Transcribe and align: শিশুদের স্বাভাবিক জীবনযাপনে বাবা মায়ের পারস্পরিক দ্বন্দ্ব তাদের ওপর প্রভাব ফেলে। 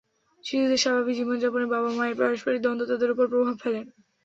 শিশুদের 0.43 0.81
স্বাভাবিক 0.83 1.15
জীবনযাপনে 1.19 1.67
বাবা 1.73 1.89
মায়ের 1.91 2.19
পারস্পরিক 2.19 2.59
দ্বন্দ্ব 2.61 2.89
তাদের 2.91 3.13
ওপর 3.13 3.25
প্রভাব 3.31 3.55
ফেলে। 3.63 3.79